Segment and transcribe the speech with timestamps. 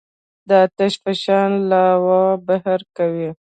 [0.47, 3.29] د آتش فشان لاوا بهر کوي.